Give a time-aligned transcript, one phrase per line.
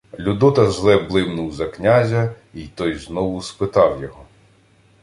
[0.19, 4.25] Людота зле блимнув за князя, й той знову спитав його: